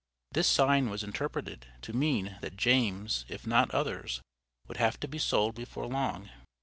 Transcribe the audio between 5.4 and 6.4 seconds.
before long.